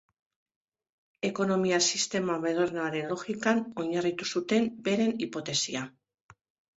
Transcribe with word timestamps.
Ekonomia 1.27 1.77
sistema 1.97 2.37
modernoaren 2.45 3.11
logikan 3.13 3.61
oinarritu 3.83 4.29
zuten 4.37 4.65
beren 4.89 5.13
hipotesia. 5.27 5.85